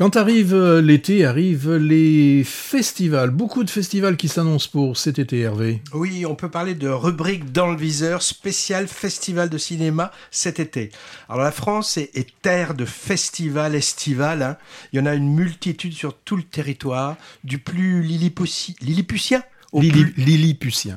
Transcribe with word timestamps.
Quand 0.00 0.16
arrive 0.16 0.54
euh, 0.54 0.80
l'été, 0.80 1.26
arrivent 1.26 1.74
les 1.74 2.42
festivals. 2.42 3.28
Beaucoup 3.28 3.64
de 3.64 3.68
festivals 3.68 4.16
qui 4.16 4.28
s'annoncent 4.28 4.70
pour 4.72 4.96
cet 4.96 5.18
été, 5.18 5.40
Hervé. 5.40 5.82
Oui, 5.92 6.24
on 6.24 6.34
peut 6.34 6.48
parler 6.48 6.74
de 6.74 6.88
rubrique 6.88 7.52
dans 7.52 7.70
le 7.70 7.76
viseur 7.76 8.22
spécial 8.22 8.88
festival 8.88 9.50
de 9.50 9.58
cinéma 9.58 10.10
cet 10.30 10.58
été. 10.58 10.90
Alors 11.28 11.42
la 11.42 11.52
France 11.52 11.98
est, 11.98 12.28
terre 12.40 12.72
de 12.72 12.86
festivals 12.86 13.74
estivales. 13.74 14.42
Hein. 14.42 14.56
Il 14.94 15.00
y 15.00 15.02
en 15.02 15.04
a 15.04 15.14
une 15.14 15.34
multitude 15.34 15.92
sur 15.92 16.16
tout 16.16 16.36
le 16.36 16.44
territoire, 16.44 17.16
du 17.44 17.58
plus 17.58 18.00
lilliputien 18.00 19.42
au, 19.72 19.80
plus, 19.80 20.14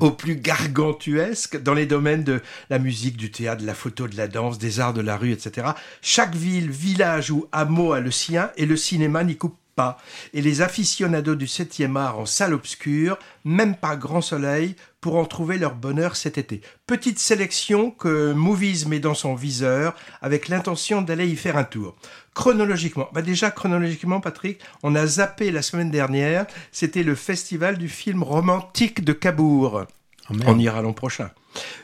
au 0.00 0.10
plus 0.10 0.36
gargantuesque 0.36 1.62
dans 1.62 1.74
les 1.74 1.86
domaines 1.86 2.24
de 2.24 2.40
la 2.70 2.78
musique, 2.78 3.16
du 3.16 3.30
théâtre, 3.30 3.62
de 3.62 3.66
la 3.66 3.74
photo, 3.74 4.08
de 4.08 4.16
la 4.16 4.28
danse, 4.28 4.58
des 4.58 4.80
arts 4.80 4.94
de 4.94 5.00
la 5.00 5.16
rue, 5.16 5.32
etc. 5.32 5.68
Chaque 6.02 6.34
ville, 6.34 6.70
village 6.70 7.30
ou 7.30 7.46
hameau 7.52 7.92
a 7.92 8.00
le 8.00 8.10
sien 8.10 8.50
et 8.56 8.66
le 8.66 8.76
cinéma 8.76 9.24
n'y 9.24 9.36
coupe 9.36 9.56
pas. 9.74 9.98
Et 10.32 10.42
les 10.42 10.62
aficionados 10.62 11.34
du 11.34 11.46
7e 11.46 11.96
art 11.96 12.18
en 12.18 12.26
salle 12.26 12.54
obscure, 12.54 13.18
même 13.44 13.76
par 13.76 13.98
grand 13.98 14.20
soleil, 14.20 14.76
pour 15.00 15.16
en 15.16 15.26
trouver 15.26 15.58
leur 15.58 15.74
bonheur 15.74 16.16
cet 16.16 16.38
été. 16.38 16.62
Petite 16.86 17.18
sélection 17.18 17.90
que 17.90 18.32
Movies 18.32 18.86
met 18.86 19.00
dans 19.00 19.14
son 19.14 19.34
viseur 19.34 19.94
avec 20.22 20.48
l'intention 20.48 21.02
d'aller 21.02 21.28
y 21.28 21.36
faire 21.36 21.58
un 21.58 21.64
tour. 21.64 21.94
Chronologiquement, 22.34 23.08
bah 23.12 23.20
déjà 23.20 23.50
chronologiquement 23.50 24.20
Patrick, 24.20 24.60
on 24.82 24.94
a 24.94 25.06
zappé 25.06 25.50
la 25.50 25.60
semaine 25.60 25.90
dernière, 25.90 26.46
c'était 26.72 27.02
le 27.02 27.14
festival 27.14 27.76
du 27.76 27.88
film 27.88 28.22
romantique 28.22 29.04
de 29.04 29.12
Cabourg. 29.12 29.84
Oh, 30.30 30.34
on 30.46 30.58
ira 30.58 30.80
l'an 30.80 30.94
prochain. 30.94 31.30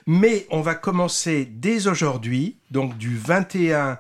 Mais 0.06 0.46
on 0.50 0.62
va 0.62 0.74
commencer 0.74 1.44
dès 1.44 1.86
aujourd'hui, 1.88 2.56
donc 2.70 2.96
du 2.96 3.16
21 3.16 3.98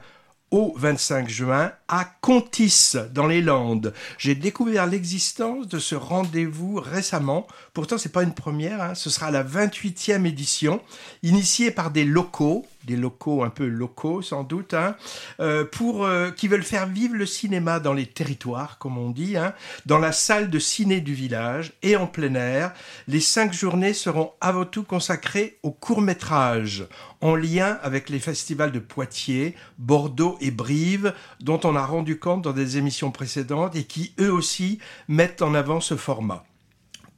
au 0.50 0.74
25 0.76 1.28
juin 1.28 1.72
à 1.90 2.04
Contis 2.20 2.94
dans 3.12 3.26
les 3.26 3.42
Landes. 3.42 3.92
J'ai 4.16 4.36
découvert 4.36 4.86
l'existence 4.86 5.66
de 5.66 5.80
ce 5.80 5.96
rendez-vous 5.96 6.76
récemment. 6.76 7.48
Pourtant, 7.74 7.98
c'est 7.98 8.12
pas 8.12 8.22
une 8.22 8.32
première. 8.32 8.80
Hein. 8.80 8.94
Ce 8.94 9.10
sera 9.10 9.32
la 9.32 9.42
28e 9.42 10.24
édition, 10.24 10.80
initiée 11.24 11.72
par 11.72 11.90
des 11.90 12.04
locaux 12.04 12.64
des 12.84 12.96
locaux 12.96 13.42
un 13.42 13.50
peu 13.50 13.66
locaux 13.66 14.22
sans 14.22 14.42
doute, 14.42 14.74
hein, 14.74 14.96
euh, 15.40 15.64
pour 15.64 16.04
euh, 16.04 16.30
qui 16.30 16.48
veulent 16.48 16.62
faire 16.62 16.86
vivre 16.86 17.14
le 17.14 17.26
cinéma 17.26 17.80
dans 17.80 17.92
les 17.92 18.06
territoires, 18.06 18.78
comme 18.78 18.98
on 18.98 19.10
dit, 19.10 19.36
hein, 19.36 19.54
dans 19.86 19.98
la 19.98 20.12
salle 20.12 20.50
de 20.50 20.58
ciné 20.58 21.00
du 21.00 21.14
village 21.14 21.72
et 21.82 21.96
en 21.96 22.06
plein 22.06 22.34
air. 22.34 22.72
Les 23.06 23.20
cinq 23.20 23.52
journées 23.52 23.94
seront 23.94 24.32
avant 24.40 24.64
tout 24.64 24.82
consacrées 24.82 25.58
au 25.62 25.70
court 25.70 26.00
métrage, 26.00 26.86
en 27.20 27.34
lien 27.34 27.78
avec 27.82 28.08
les 28.08 28.18
festivals 28.18 28.72
de 28.72 28.78
Poitiers, 28.78 29.54
Bordeaux 29.78 30.38
et 30.40 30.50
Brive, 30.50 31.12
dont 31.40 31.60
on 31.64 31.76
a 31.76 31.79
rendu 31.86 32.18
compte 32.18 32.42
dans 32.42 32.52
des 32.52 32.78
émissions 32.78 33.10
précédentes 33.10 33.76
et 33.76 33.84
qui 33.84 34.12
eux 34.20 34.32
aussi 34.32 34.78
mettent 35.08 35.42
en 35.42 35.54
avant 35.54 35.80
ce 35.80 35.96
format 35.96 36.44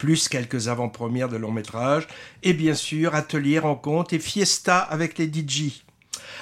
plus 0.03 0.29
quelques 0.29 0.67
avant-premières 0.67 1.29
de 1.29 1.37
long 1.37 1.53
métrage, 1.53 2.09
et 2.43 2.55
bien 2.55 2.75
sûr 2.75 3.15
ateliers, 3.15 3.61
rencontres 3.61 4.15
et 4.15 4.19
fiesta 4.19 4.79
avec 4.79 5.17
les 5.17 5.27
DJ. 5.27 5.85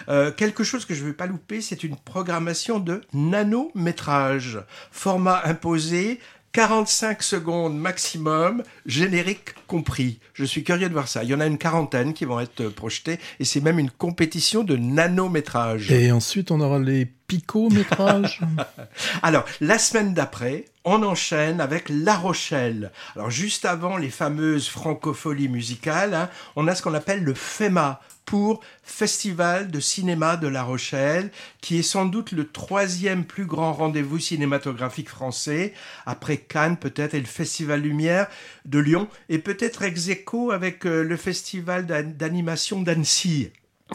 Euh, 0.09 0.31
quelque 0.33 0.65
chose 0.65 0.87
que 0.87 0.95
je 0.95 1.03
ne 1.03 1.09
vais 1.09 1.12
pas 1.12 1.27
louper, 1.27 1.61
c'est 1.61 1.85
une 1.85 1.97
programmation 1.97 2.79
de 2.79 3.03
nanométrage, 3.12 4.65
format 4.91 5.43
imposé 5.45 6.21
45 6.53 7.23
secondes 7.23 7.79
maximum, 7.79 8.62
générique 8.84 9.55
compris. 9.69 10.19
Je 10.34 10.45
suis 10.45 10.65
curieux 10.65 10.89
de 10.89 10.93
voir 10.93 11.06
ça. 11.06 11.23
Il 11.23 11.31
y 11.31 11.34
en 11.34 11.41
a 11.41 11.47
une 11.47 11.59
quarantaine 11.59 12.12
qui 12.12 12.25
vont 12.25 12.41
être 12.41 12.69
projetées 12.69 13.20
et 13.39 13.45
c'est 13.45 13.61
même 13.61 13.79
une 13.79 13.91
compétition 13.91 14.65
de 14.65 14.77
nanométrage. 14.77 15.93
Et 15.93 16.11
ensuite, 16.11 16.51
on 16.51 16.61
aura 16.61 16.81
les 16.81 17.06
picométrages. 17.06 18.41
Alors, 19.23 19.45
la 19.61 19.78
semaine 19.78 20.12
d'après, 20.12 20.65
on 20.84 21.03
enchaîne 21.03 21.61
avec 21.61 21.89
La 21.89 22.17
Rochelle. 22.17 22.92
Alors, 23.14 23.31
juste 23.31 23.64
avant 23.64 23.97
les 23.97 24.11
fameuses 24.11 24.69
francopholies 24.69 25.48
musicales, 25.48 26.14
hein, 26.14 26.31
on 26.56 26.69
a 26.69 26.75
ce 26.75 26.83
qu'on 26.83 26.95
appelle 26.95 27.22
le 27.22 27.34
FEMA, 27.34 28.00
pour 28.31 28.60
Festival 28.84 29.72
de 29.72 29.81
cinéma 29.81 30.37
de 30.37 30.47
La 30.47 30.62
Rochelle, 30.62 31.32
qui 31.60 31.81
est 31.81 31.82
sans 31.82 32.06
doute 32.06 32.31
le 32.31 32.47
troisième 32.47 33.25
plus 33.25 33.44
grand 33.44 33.72
rendez-vous 33.72 34.21
cinématographique 34.21 35.09
français, 35.09 35.75
après 36.06 36.37
Cannes 36.37 36.77
peut-être 36.77 37.15
et 37.15 37.21
le 37.21 37.26
Festival 37.26 37.81
Lumière 37.81 38.28
de 38.66 38.78
Lyon, 38.78 39.09
et 39.31 39.41
peut-être 39.41 39.82
ex 39.82 40.10
aequo 40.10 40.53
avec 40.53 40.87
euh, 40.87 41.03
le 41.03 41.16
Festival 41.16 41.87
d'animation 41.87 42.82
d'Annecy. 42.82 43.50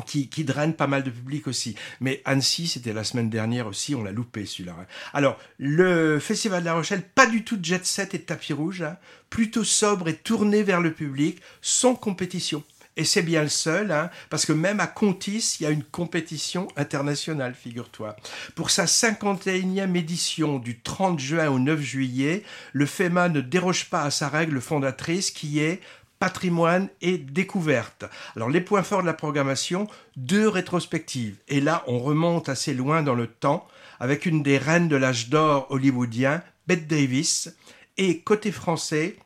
Qui, 0.05 0.27
draine 0.43 0.73
pas 0.73 0.87
mal 0.87 1.03
de 1.03 1.09
public 1.09 1.47
aussi. 1.47 1.75
Mais 1.99 2.21
Annecy, 2.25 2.67
c'était 2.67 2.93
la 2.93 3.03
semaine 3.03 3.29
dernière 3.29 3.67
aussi, 3.67 3.95
on 3.95 4.03
l'a 4.03 4.11
loupé 4.11 4.45
celui-là. 4.45 4.75
Alors, 5.13 5.39
le 5.57 6.19
Festival 6.19 6.61
de 6.61 6.65
La 6.65 6.73
Rochelle, 6.73 7.03
pas 7.03 7.25
du 7.25 7.43
tout 7.43 7.57
jet 7.61 7.85
set 7.85 8.13
et 8.13 8.21
tapis 8.21 8.53
rouge, 8.53 8.81
hein. 8.81 8.97
plutôt 9.29 9.63
sobre 9.63 10.07
et 10.07 10.15
tourné 10.15 10.63
vers 10.63 10.81
le 10.81 10.93
public, 10.93 11.41
sans 11.61 11.95
compétition. 11.95 12.63
Et 12.97 13.03
c'est 13.03 13.23
bien 13.23 13.43
le 13.43 13.49
seul, 13.49 13.91
hein, 13.91 14.09
parce 14.29 14.45
que 14.45 14.53
même 14.53 14.79
à 14.79 14.87
Contis, 14.87 15.57
il 15.59 15.63
y 15.63 15.65
a 15.65 15.69
une 15.69 15.83
compétition 15.83 16.69
internationale, 16.77 17.53
figure-toi. 17.53 18.15
Pour 18.55 18.69
sa 18.69 18.85
51e 18.85 19.95
édition 19.95 20.59
du 20.59 20.79
30 20.79 21.19
juin 21.19 21.49
au 21.49 21.59
9 21.59 21.81
juillet, 21.81 22.43
le 22.71 22.85
FEMA 22.85 23.27
ne 23.27 23.41
déroge 23.41 23.89
pas 23.89 24.03
à 24.03 24.11
sa 24.11 24.29
règle 24.29 24.61
fondatrice 24.61 25.31
qui 25.31 25.59
est 25.59 25.81
patrimoine 26.25 26.89
et 27.01 27.19
découverte. 27.19 28.05
Alors 28.35 28.49
les 28.49 28.59
points 28.59 28.81
forts 28.81 29.01
de 29.01 29.05
la 29.05 29.13
programmation, 29.13 29.87
deux 30.15 30.47
rétrospectives. 30.47 31.37
Et 31.47 31.61
là, 31.61 31.83
on 31.85 31.99
remonte 31.99 32.49
assez 32.49 32.73
loin 32.73 33.03
dans 33.03 33.13
le 33.13 33.27
temps 33.27 33.67
avec 33.99 34.25
une 34.25 34.41
des 34.41 34.57
reines 34.57 34.87
de 34.87 34.95
l'âge 34.95 35.29
d'or 35.29 35.67
hollywoodien, 35.69 36.41
Bette 36.65 36.87
Davis, 36.87 37.55
et 37.97 38.21
côté 38.21 38.51
français, 38.51 39.17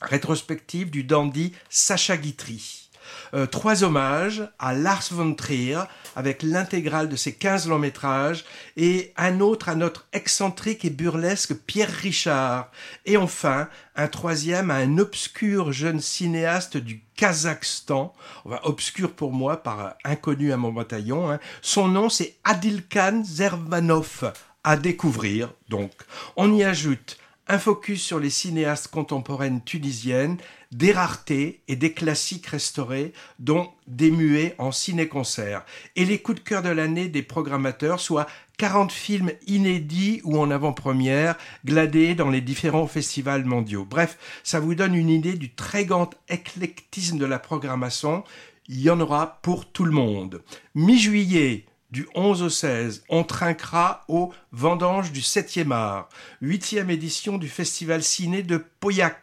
rétrospective 0.00 0.90
du 0.92 1.02
dandy 1.02 1.54
Sacha 1.70 2.16
Guitry. 2.16 2.83
Euh, 3.34 3.46
trois 3.46 3.84
hommages 3.84 4.48
à 4.58 4.74
Lars 4.74 5.08
von 5.10 5.34
Trier 5.34 5.80
avec 6.16 6.42
l'intégrale 6.42 7.08
de 7.08 7.16
ses 7.16 7.34
15 7.34 7.68
longs 7.68 7.78
métrages 7.78 8.44
et 8.76 9.12
un 9.16 9.40
autre 9.40 9.68
à 9.68 9.74
notre 9.74 10.06
excentrique 10.12 10.84
et 10.84 10.90
burlesque 10.90 11.54
Pierre 11.54 11.90
Richard. 11.90 12.70
Et 13.06 13.16
enfin, 13.16 13.68
un 13.96 14.08
troisième 14.08 14.70
à 14.70 14.76
un 14.76 14.98
obscur 14.98 15.72
jeune 15.72 16.00
cinéaste 16.00 16.76
du 16.76 17.02
Kazakhstan, 17.16 18.12
enfin, 18.44 18.60
obscur 18.64 19.12
pour 19.12 19.32
moi 19.32 19.62
par 19.62 19.94
inconnu 20.04 20.52
à 20.52 20.56
mon 20.56 20.72
bataillon. 20.72 21.30
Hein. 21.30 21.38
Son 21.62 21.88
nom 21.88 22.08
c'est 22.08 22.36
Adilkan 22.44 23.22
Zervanov. 23.24 24.32
À 24.66 24.78
découvrir, 24.78 25.52
donc. 25.68 25.92
On 26.36 26.50
y 26.54 26.64
ajoute 26.64 27.18
un 27.46 27.58
focus 27.58 28.02
sur 28.02 28.18
les 28.18 28.30
cinéastes 28.30 28.88
contemporaines 28.88 29.62
tunisiennes, 29.62 30.38
des 30.72 30.92
raretés 30.92 31.60
et 31.68 31.76
des 31.76 31.92
classiques 31.92 32.46
restaurés, 32.46 33.12
dont 33.38 33.70
des 33.86 34.10
muets 34.10 34.54
en 34.58 34.72
ciné-concert, 34.72 35.64
et 35.96 36.04
les 36.04 36.18
coups 36.18 36.40
de 36.42 36.44
cœur 36.44 36.62
de 36.62 36.70
l'année 36.70 37.08
des 37.08 37.22
programmateurs, 37.22 38.00
soit 38.00 38.26
40 38.56 38.92
films 38.92 39.32
inédits 39.46 40.20
ou 40.24 40.38
en 40.38 40.50
avant-première, 40.50 41.36
gladés 41.64 42.14
dans 42.14 42.30
les 42.30 42.40
différents 42.40 42.86
festivals 42.86 43.44
mondiaux. 43.44 43.86
Bref, 43.88 44.18
ça 44.42 44.60
vous 44.60 44.74
donne 44.74 44.94
une 44.94 45.10
idée 45.10 45.34
du 45.34 45.52
très 45.52 45.84
grand 45.84 46.10
éclectisme 46.28 47.18
de 47.18 47.26
la 47.26 47.38
programmation. 47.38 48.24
Il 48.68 48.80
y 48.80 48.90
en 48.90 49.00
aura 49.00 49.40
pour 49.42 49.66
tout 49.70 49.84
le 49.84 49.92
monde. 49.92 50.42
Mi-juillet, 50.74 51.66
du 51.94 52.08
11 52.16 52.42
au 52.42 52.48
16, 52.48 53.04
on 53.08 53.22
trinquera 53.22 54.04
au 54.08 54.32
Vendange 54.50 55.12
du 55.12 55.20
7e 55.20 55.70
art, 55.70 56.08
8e 56.42 56.90
édition 56.90 57.38
du 57.38 57.48
Festival 57.48 58.02
Ciné 58.02 58.42
de 58.42 58.56
Pauillac, 58.80 59.16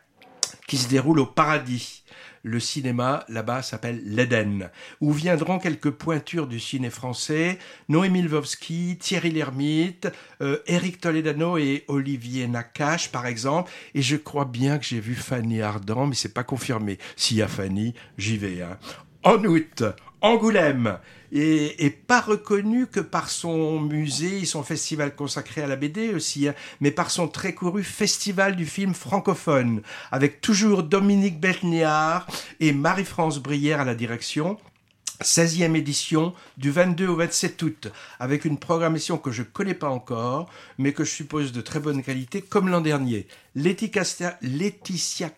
qui 0.70 0.78
se 0.78 0.88
déroule 0.88 1.20
au 1.20 1.26
Paradis. 1.26 2.06
Le 2.44 2.62
cinéma, 2.62 3.26
là-bas, 3.28 3.62
s'appelle 3.62 4.02
l'Eden, 4.06 4.70
où 5.02 5.12
viendront 5.12 5.60
quelques 5.60 5.92
pointures 5.92 6.48
du 6.48 6.62
ciné 6.62 6.90
français, 6.90 7.60
Noémie 7.90 8.22
Lvovsky, 8.22 8.98
Thierry 8.98 9.32
Lhermitte, 9.32 10.08
euh, 10.42 10.60
Eric 10.66 11.02
Toledano 11.02 11.58
et 11.58 11.84
Olivier 11.90 12.48
Nakache, 12.48 13.12
par 13.12 13.26
exemple. 13.26 13.70
Et 13.96 14.02
je 14.02 14.16
crois 14.16 14.46
bien 14.46 14.80
que 14.80 14.86
j'ai 14.86 15.02
vu 15.02 15.14
Fanny 15.14 15.62
Ardant, 15.62 16.08
mais 16.08 16.16
c'est 16.16 16.34
pas 16.34 16.46
confirmé. 16.46 17.00
S'il 17.18 17.36
y 17.36 17.42
a 17.42 17.50
Fanny, 17.50 17.94
j'y 18.18 18.38
vais. 18.38 18.62
Hein. 18.62 18.80
En 19.24 19.44
août, 19.44 19.84
Angoulême. 20.22 21.00
Et, 21.34 21.90
pas 22.08 22.20
reconnu 22.20 22.88
que 22.88 23.00
par 23.00 23.30
son 23.30 23.80
musée 23.80 24.44
son 24.46 24.64
festival 24.64 25.16
consacré 25.16 25.62
à 25.62 25.68
la 25.68 25.78
BD 25.78 26.14
aussi, 26.14 26.48
hein, 26.48 26.56
mais 26.82 26.92
par 26.92 27.10
son 27.10 27.30
très 27.30 27.54
couru 27.54 27.84
festival 27.84 28.58
du 28.58 28.66
film 28.66 28.94
francophone, 28.94 29.82
avec 30.12 30.42
toujours 30.42 30.84
Dominique 30.84 31.40
Beltnéard 31.40 32.28
et 32.60 32.74
Marie-France 32.74 33.40
Brière 33.40 33.80
à 33.80 33.86
la 33.86 33.96
direction, 33.96 34.58
16e 35.22 35.76
édition 35.76 36.34
du 36.58 36.72
22 36.72 37.08
au 37.08 37.16
27 37.16 37.62
août, 37.64 37.88
avec 38.20 38.46
une 38.46 38.58
programmation 38.58 39.18
que 39.18 39.32
je 39.32 39.42
ne 39.42 39.48
connais 39.48 39.74
pas 39.74 39.90
encore, 39.90 40.50
mais 40.78 40.94
que 40.94 41.04
je 41.04 41.12
suppose 41.12 41.52
de 41.52 41.62
très 41.62 41.80
bonne 41.80 42.04
qualité, 42.04 42.42
comme 42.42 42.70
l'an 42.70 42.82
dernier. 42.82 43.28
Laetitia 43.54 44.04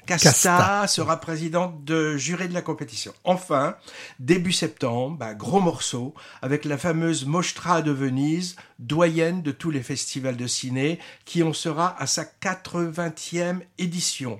Casta, 0.06 0.30
Casta. 0.30 0.88
sera 0.88 1.20
présidente 1.20 1.84
de 1.84 2.16
jury 2.16 2.48
de 2.48 2.54
la 2.54 2.62
compétition. 2.62 3.12
Enfin, 3.24 3.76
début 4.20 4.52
septembre, 4.52 5.18
bah, 5.18 5.34
gros 5.34 5.60
morceau, 5.60 6.14
avec 6.42 6.66
la 6.66 6.78
fameuse 6.78 7.26
Mostra 7.26 7.82
de 7.82 7.92
Venise, 7.92 8.56
doyenne 8.80 9.42
de 9.42 9.52
tous 9.52 9.72
les 9.72 9.82
festivals 9.82 10.38
de 10.38 10.48
ciné, 10.48 11.00
qui 11.26 11.42
en 11.42 11.54
sera 11.54 12.00
à 12.00 12.06
sa 12.06 12.24
80e 12.24 13.62
édition. 13.80 14.40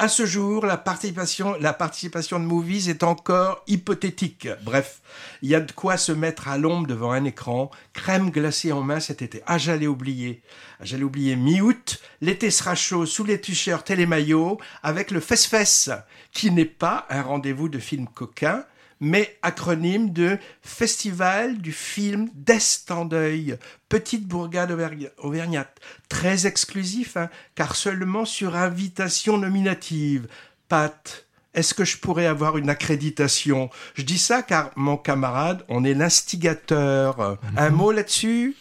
À 0.00 0.06
ce 0.06 0.26
jour, 0.26 0.64
la 0.64 0.76
participation, 0.76 1.58
de 1.58 2.44
Movies 2.44 2.88
est 2.88 3.02
encore 3.02 3.64
hypothétique. 3.66 4.46
Bref, 4.62 5.00
il 5.42 5.48
y 5.48 5.56
a 5.56 5.60
de 5.60 5.72
quoi 5.72 5.96
se 5.96 6.12
mettre 6.12 6.46
à 6.46 6.56
l'ombre 6.56 6.86
devant 6.86 7.10
un 7.10 7.24
écran, 7.24 7.72
crème 7.94 8.30
glacée 8.30 8.70
en 8.70 8.80
main 8.80 9.00
cet 9.00 9.22
été. 9.22 9.42
Ah, 9.48 9.58
j'allais 9.58 9.88
oublier. 9.88 10.40
Ah, 10.78 10.84
J'allais 10.84 11.02
oublier 11.02 11.34
mi-août, 11.34 12.00
l'été 12.20 12.52
sera 12.52 12.76
chaud 12.76 13.06
sous 13.06 13.24
les 13.24 13.40
t-shirts 13.40 13.90
et 13.90 13.96
les 13.96 14.06
maillots, 14.06 14.60
avec 14.84 15.10
le 15.10 15.18
Fest-Fest, 15.18 15.90
qui 16.30 16.52
n'est 16.52 16.64
pas 16.64 17.04
un 17.10 17.22
rendez-vous 17.22 17.68
de 17.68 17.80
film 17.80 18.06
coquin, 18.06 18.64
mais 19.00 19.38
acronyme 19.42 20.12
de 20.12 20.38
Festival 20.62 21.58
du 21.58 21.72
film 21.72 22.28
d'Est 22.34 22.90
en 22.90 23.04
deuil, 23.04 23.56
petite 23.88 24.26
bourgade 24.26 24.76
auvergnate, 25.18 25.80
très 26.08 26.46
exclusif, 26.46 27.16
hein, 27.16 27.30
car 27.54 27.76
seulement 27.76 28.24
sur 28.24 28.56
invitation 28.56 29.38
nominative. 29.38 30.28
Pat, 30.68 31.26
est-ce 31.54 31.74
que 31.74 31.84
je 31.84 31.98
pourrais 31.98 32.26
avoir 32.26 32.58
une 32.58 32.70
accréditation? 32.70 33.70
Je 33.94 34.02
dis 34.02 34.18
ça 34.18 34.42
car 34.42 34.70
mon 34.76 34.96
camarade, 34.96 35.64
on 35.68 35.84
est 35.84 35.94
l'instigateur. 35.94 37.38
Un 37.56 37.70
mot 37.70 37.90
là-dessus? 37.90 38.56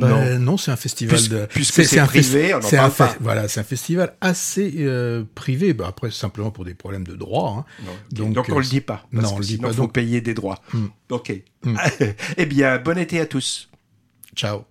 Ben, 0.00 0.38
non, 0.38 0.56
c'est 0.56 0.70
un 0.70 0.76
festival 0.76 1.16
Puisque- 1.16 1.32
de. 1.32 1.46
puisque 1.46 1.84
c'est 1.84 1.98
un 1.98 2.06
privé, 2.06 2.54
on 2.54 2.60
n'en 2.60 2.66
c'est 2.66 2.76
un 2.78 2.90
parle 2.90 3.12
pas. 3.12 3.16
Voilà, 3.20 3.48
c'est 3.48 3.60
un 3.60 3.64
festival 3.64 4.14
assez 4.20 4.74
euh, 4.78 5.24
privé. 5.34 5.72
Ben, 5.74 5.86
après, 5.88 6.10
simplement 6.10 6.50
pour 6.50 6.64
des 6.64 6.74
problèmes 6.74 7.06
de 7.06 7.14
droit. 7.14 7.64
hein. 7.80 7.84
Donc, 8.12 8.32
Donc, 8.34 8.48
on 8.50 8.56
euh, 8.56 8.60
le 8.60 8.66
dit 8.66 8.80
pas. 8.80 9.06
Parce 9.12 9.24
non, 9.24 9.30
on 9.30 9.34
que 9.36 9.40
le 9.40 9.46
dit 9.46 9.58
pas. 9.58 9.68
faut 9.68 9.74
Donc- 9.82 9.92
payer 9.94 10.20
des 10.20 10.34
droits. 10.34 10.60
Hmm. 10.72 10.86
Ok. 11.10 11.32
eh 12.36 12.46
bien, 12.46 12.78
bon 12.78 12.98
été 12.98 13.20
à 13.20 13.26
tous. 13.26 13.68
Ciao. 14.36 14.64